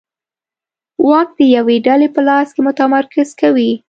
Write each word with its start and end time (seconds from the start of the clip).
واک 1.07 1.29
د 1.39 1.41
یوې 1.55 1.77
ډلې 1.87 2.07
په 2.15 2.21
لاس 2.27 2.47
کې 2.55 2.61
متمرکز 2.67 3.29
کوي. 3.41 3.71